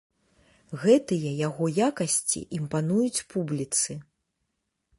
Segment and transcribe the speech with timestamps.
[0.83, 3.99] Гэтыя яго якасці імпануюць публіцы.